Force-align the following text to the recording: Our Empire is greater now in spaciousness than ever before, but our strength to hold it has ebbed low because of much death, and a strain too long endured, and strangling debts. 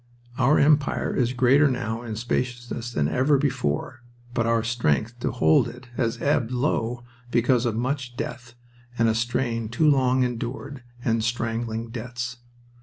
Our 0.39 0.57
Empire 0.57 1.15
is 1.15 1.31
greater 1.31 1.69
now 1.69 2.01
in 2.01 2.15
spaciousness 2.15 2.91
than 2.91 3.07
ever 3.07 3.37
before, 3.37 4.01
but 4.33 4.47
our 4.47 4.63
strength 4.63 5.19
to 5.19 5.31
hold 5.31 5.67
it 5.67 5.89
has 5.95 6.19
ebbed 6.19 6.49
low 6.51 7.03
because 7.29 7.67
of 7.67 7.75
much 7.75 8.17
death, 8.17 8.55
and 8.97 9.07
a 9.07 9.13
strain 9.13 9.69
too 9.69 9.87
long 9.87 10.23
endured, 10.23 10.81
and 11.05 11.23
strangling 11.23 11.91
debts. 11.91 12.37